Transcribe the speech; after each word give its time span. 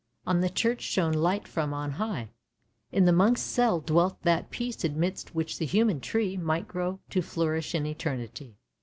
On 0.25 0.41
the 0.41 0.49
Church 0.49 0.81
shone 0.81 1.13
light 1.13 1.47
from 1.47 1.75
on 1.75 1.91
high; 1.91 2.29
in 2.91 3.05
the 3.05 3.11
monk's 3.13 3.41
cell 3.43 3.79
dwelt 3.79 4.19
that 4.23 4.49
peace 4.49 4.83
amidst 4.83 5.35
which 5.35 5.59
the 5.59 5.65
human 5.67 5.99
tree 5.99 6.35
might 6.37 6.67
grow 6.67 6.99
to 7.11 7.21
flourish 7.21 7.75
in 7.75 7.85
eternity. 7.85 8.57